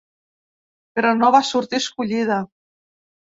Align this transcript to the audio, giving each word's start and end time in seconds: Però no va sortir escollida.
Però 0.99 1.11
no 1.17 1.29
va 1.35 1.41
sortir 1.49 1.81
escollida. 1.83 2.39